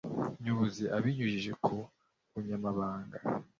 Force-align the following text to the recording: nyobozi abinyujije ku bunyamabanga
nyobozi 0.43 0.83
abinyujije 0.97 1.51
ku 1.63 1.73
bunyamabanga 2.31 3.17